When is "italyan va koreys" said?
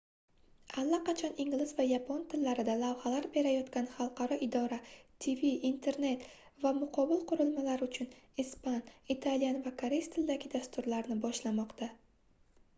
9.17-10.11